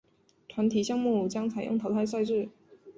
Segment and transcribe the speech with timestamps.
[0.47, 2.49] 团体项目将采用淘汰赛制。